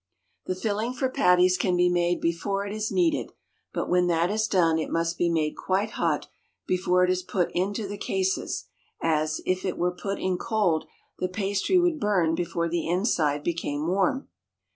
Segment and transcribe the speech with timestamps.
[0.47, 3.33] The filling for patties can be made before it is needed;
[3.71, 6.25] but when that is done, it must be made quite hot
[6.65, 8.65] before it is put into the cases,
[8.99, 10.85] as, if it were put in cold,
[11.19, 14.27] the pastry would burn before the inside became warm.